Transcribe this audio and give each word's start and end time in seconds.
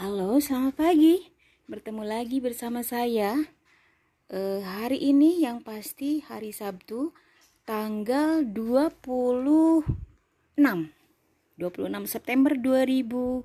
Halo, 0.00 0.40
selamat 0.40 0.80
pagi. 0.80 1.28
Bertemu 1.68 2.08
lagi 2.08 2.40
bersama 2.40 2.80
saya. 2.80 3.36
Uh, 4.32 4.64
hari 4.64 4.96
ini 4.96 5.44
yang 5.44 5.60
pasti 5.60 6.24
hari 6.24 6.56
Sabtu 6.56 7.12
tanggal 7.68 8.40
26 8.40 9.84
26 10.56 10.88
September 12.08 12.56
2020 12.56 13.44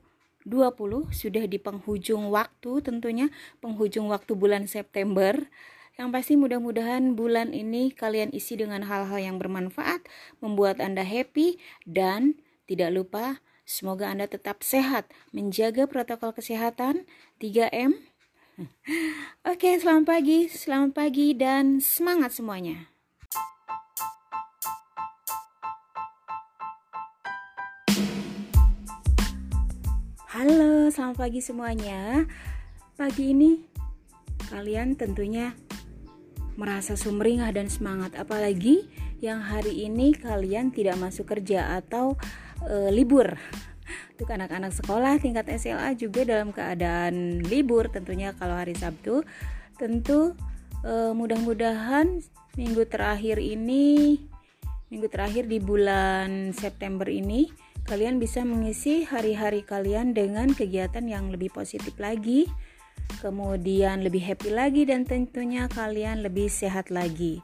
sudah 1.11 1.43
di 1.43 1.59
penghujung 1.59 2.31
waktu 2.31 2.71
tentunya 2.79 3.27
penghujung 3.59 4.07
waktu 4.07 4.31
bulan 4.39 4.71
September. 4.71 5.35
Yang 5.99 6.09
pasti 6.15 6.39
mudah-mudahan 6.39 7.19
bulan 7.19 7.51
ini 7.51 7.91
kalian 7.91 8.31
isi 8.31 8.55
dengan 8.55 8.87
hal-hal 8.87 9.19
yang 9.19 9.35
bermanfaat, 9.43 10.07
membuat 10.39 10.79
Anda 10.79 11.03
happy 11.03 11.59
dan 11.83 12.39
tidak 12.63 12.95
lupa 12.95 13.43
Semoga 13.65 14.13
Anda 14.13 14.29
tetap 14.29 14.61
sehat, 14.61 15.09
menjaga 15.33 15.89
protokol 15.89 16.37
kesehatan 16.37 17.09
3M. 17.41 17.97
Oke, 19.51 19.81
selamat 19.81 20.05
pagi, 20.05 20.45
selamat 20.45 20.93
pagi 20.93 21.33
dan 21.33 21.81
semangat 21.81 22.37
semuanya. 22.37 22.93
Halo, 30.29 30.93
selamat 30.93 31.25
pagi 31.25 31.41
semuanya. 31.41 32.29
Pagi 32.93 33.33
ini 33.33 33.65
kalian 34.53 34.93
tentunya 34.93 35.57
merasa 36.53 36.93
sumringah 36.93 37.49
dan 37.49 37.65
semangat 37.73 38.13
apalagi 38.13 38.85
yang 39.23 39.43
hari 39.43 39.87
ini 39.87 40.15
kalian 40.15 40.71
tidak 40.71 40.99
masuk 40.99 41.29
kerja 41.31 41.77
atau 41.79 42.19
e, 42.65 42.91
libur. 42.91 43.35
Untuk 44.15 44.31
anak-anak 44.31 44.71
sekolah 44.71 45.19
tingkat 45.19 45.51
SLA 45.59 45.93
juga 45.99 46.23
dalam 46.23 46.55
keadaan 46.55 47.43
libur 47.43 47.91
tentunya 47.91 48.31
kalau 48.35 48.55
hari 48.55 48.75
Sabtu. 48.75 49.23
Tentu 49.75 50.33
e, 50.83 51.11
mudah-mudahan 51.11 52.23
minggu 52.55 52.87
terakhir 52.87 53.39
ini 53.43 54.19
minggu 54.87 55.11
terakhir 55.11 55.51
di 55.51 55.59
bulan 55.59 56.55
September 56.55 57.09
ini 57.09 57.51
kalian 57.83 58.15
bisa 58.17 58.47
mengisi 58.47 59.03
hari-hari 59.03 59.61
kalian 59.61 60.15
dengan 60.15 60.55
kegiatan 60.55 61.03
yang 61.03 61.27
lebih 61.29 61.51
positif 61.51 61.99
lagi 61.99 62.47
kemudian 63.19 64.01
lebih 64.01 64.23
happy 64.23 64.55
lagi 64.55 64.87
dan 64.87 65.03
tentunya 65.03 65.67
kalian 65.67 66.23
lebih 66.23 66.47
sehat 66.47 66.89
lagi 66.89 67.43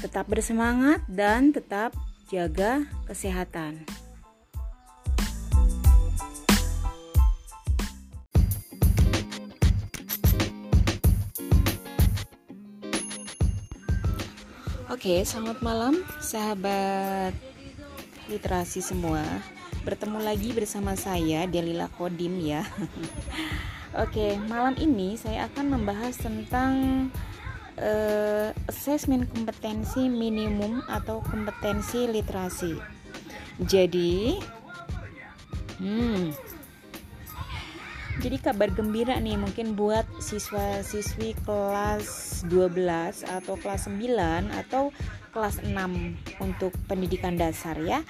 tetap 0.00 0.24
bersemangat 0.32 1.04
dan 1.04 1.52
tetap 1.52 1.92
jaga 2.32 2.88
kesehatan. 3.04 3.84
Oke, 14.90 15.22
selamat 15.22 15.58
malam 15.62 15.94
sahabat 16.18 17.36
literasi 18.26 18.82
semua. 18.82 19.22
Bertemu 19.86 20.18
lagi 20.20 20.50
bersama 20.52 20.96
saya 20.96 21.44
Delila 21.44 21.88
Kodim 21.94 22.40
ya. 22.40 22.64
Oke, 24.02 24.36
malam 24.48 24.74
ini 24.80 25.16
saya 25.16 25.46
akan 25.46 25.78
membahas 25.78 26.18
tentang 26.18 27.06
asesmen 28.68 29.24
kompetensi 29.26 30.06
minimum 30.06 30.84
atau 30.86 31.24
kompetensi 31.24 32.06
literasi. 32.06 32.76
Jadi, 33.60 34.40
hmm, 35.80 36.32
jadi 38.20 38.36
kabar 38.36 38.68
gembira 38.72 39.16
nih 39.16 39.40
mungkin 39.40 39.72
buat 39.72 40.04
siswa-siswi 40.20 41.40
kelas 41.48 42.44
12 42.52 43.24
atau 43.24 43.56
kelas 43.56 43.88
9 43.88 44.52
atau 44.52 44.92
kelas 45.32 45.64
6 45.64 45.72
untuk 46.44 46.76
pendidikan 46.84 47.40
dasar 47.40 47.80
ya. 47.80 48.04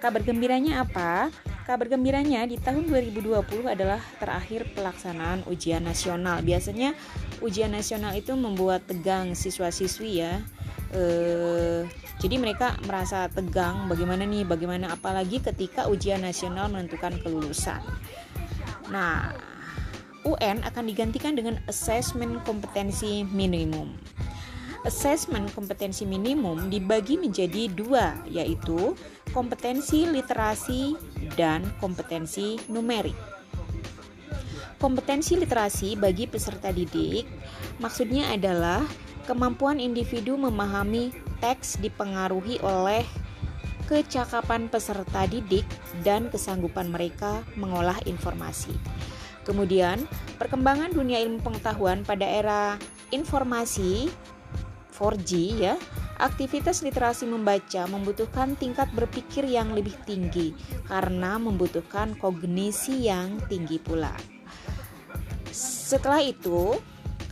Kabar 0.00 0.24
gembiranya 0.24 0.80
apa? 0.80 1.28
Kabar 1.70 1.86
gembiranya 1.86 2.42
di 2.50 2.58
tahun 2.58 2.90
2020 2.90 3.46
adalah 3.70 4.02
terakhir 4.18 4.66
pelaksanaan 4.74 5.46
ujian 5.46 5.86
nasional. 5.86 6.42
Biasanya 6.42 6.98
ujian 7.38 7.70
nasional 7.70 8.10
itu 8.18 8.34
membuat 8.34 8.90
tegang 8.90 9.38
siswa-siswi 9.38 10.18
ya. 10.18 10.42
Eh, 10.90 11.86
jadi 12.18 12.42
mereka 12.42 12.74
merasa 12.82 13.30
tegang 13.30 13.86
bagaimana 13.86 14.26
nih, 14.26 14.42
bagaimana 14.50 14.98
apalagi 14.98 15.38
ketika 15.38 15.86
ujian 15.86 16.26
nasional 16.26 16.66
menentukan 16.74 17.14
kelulusan. 17.22 17.78
Nah, 18.90 19.30
UN 20.26 20.66
akan 20.66 20.90
digantikan 20.90 21.38
dengan 21.38 21.62
Assessment 21.70 22.42
Kompetensi 22.42 23.22
Minimum. 23.22 23.94
Assessment 24.80 25.52
kompetensi 25.52 26.08
minimum 26.08 26.72
dibagi 26.72 27.20
menjadi 27.20 27.68
dua, 27.68 28.16
yaitu 28.24 28.96
kompetensi 29.36 30.08
literasi 30.08 30.96
dan 31.36 31.68
kompetensi 31.84 32.56
numerik. 32.72 33.16
Kompetensi 34.80 35.36
literasi 35.36 36.00
bagi 36.00 36.24
peserta 36.24 36.72
didik 36.72 37.28
maksudnya 37.84 38.32
adalah 38.32 38.80
kemampuan 39.28 39.76
individu 39.76 40.40
memahami 40.40 41.12
teks 41.44 41.76
dipengaruhi 41.84 42.56
oleh 42.64 43.04
kecakapan 43.84 44.72
peserta 44.72 45.28
didik 45.28 45.68
dan 46.00 46.32
kesanggupan 46.32 46.88
mereka 46.88 47.44
mengolah 47.60 48.00
informasi. 48.08 48.72
Kemudian, 49.44 50.08
perkembangan 50.40 50.96
dunia 50.96 51.20
ilmu 51.20 51.44
pengetahuan 51.44 52.00
pada 52.06 52.24
era 52.24 52.80
informasi 53.12 54.08
4G 55.00 55.30
ya, 55.56 55.74
aktivitas 56.20 56.84
literasi 56.84 57.24
membaca 57.24 57.88
membutuhkan 57.88 58.52
tingkat 58.60 58.92
berpikir 58.92 59.48
yang 59.48 59.72
lebih 59.72 59.96
tinggi 60.04 60.52
karena 60.84 61.40
membutuhkan 61.40 62.12
kognisi 62.20 63.08
yang 63.08 63.40
tinggi 63.48 63.80
pula. 63.80 64.12
Setelah 65.50 66.20
itu, 66.20 66.76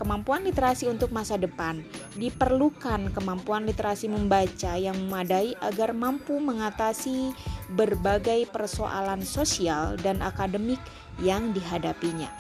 kemampuan 0.01 0.49
literasi 0.49 0.89
untuk 0.89 1.13
masa 1.13 1.37
depan 1.37 1.85
diperlukan 2.17 3.13
kemampuan 3.15 3.69
literasi 3.69 4.11
membaca 4.11 4.75
yang 4.75 4.97
memadai 5.07 5.55
agar 5.63 5.95
mampu 5.95 6.41
mengatasi 6.41 7.31
berbagai 7.77 8.49
persoalan 8.51 9.23
sosial 9.23 9.95
dan 10.01 10.25
akademik 10.25 10.81
yang 11.23 11.55
dihadapinya. 11.55 12.31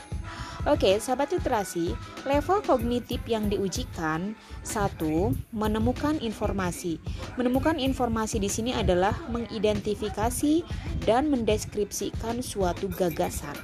Oke, 0.68 1.00
sahabat 1.00 1.32
literasi, 1.32 1.96
level 2.28 2.60
kognitif 2.60 3.24
yang 3.24 3.48
diujikan 3.48 4.36
satu, 4.60 5.32
menemukan 5.48 6.20
informasi. 6.20 7.00
Menemukan 7.40 7.80
informasi 7.80 8.36
di 8.36 8.52
sini 8.52 8.76
adalah 8.76 9.16
mengidentifikasi 9.32 10.60
dan 11.08 11.32
mendeskripsikan 11.32 12.44
suatu 12.44 12.84
gagasan. 12.92 13.56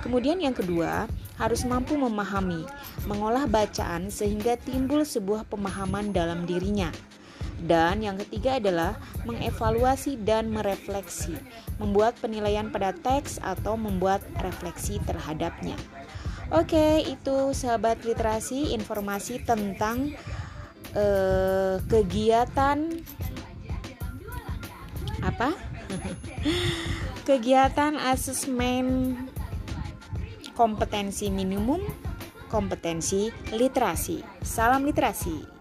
Kemudian 0.00 0.40
yang 0.40 0.56
kedua, 0.56 1.04
harus 1.36 1.68
mampu 1.68 2.00
memahami, 2.00 2.64
mengolah 3.04 3.44
bacaan 3.44 4.08
sehingga 4.08 4.56
timbul 4.56 5.04
sebuah 5.04 5.44
pemahaman 5.52 6.16
dalam 6.16 6.48
dirinya. 6.48 6.88
Dan 7.60 8.00
yang 8.00 8.16
ketiga 8.24 8.56
adalah 8.56 8.96
mengevaluasi 9.28 10.16
dan 10.24 10.48
merefleksi, 10.48 11.36
membuat 11.76 12.16
penilaian 12.24 12.72
pada 12.72 12.96
teks 12.96 13.36
atau 13.44 13.76
membuat 13.76 14.24
refleksi 14.40 14.96
terhadapnya. 15.04 15.76
Oke, 16.48 17.04
itu 17.04 17.52
sahabat 17.52 18.00
literasi 18.08 18.72
informasi 18.72 19.44
tentang 19.44 20.16
uh, 20.96 21.76
kegiatan 21.84 22.88
apa? 25.20 25.52
kegiatan 27.28 28.00
asesmen 28.00 29.12
kompetensi 30.56 31.28
minimum, 31.28 31.84
kompetensi 32.48 33.28
literasi. 33.52 34.24
Salam 34.40 34.88
literasi. 34.88 35.57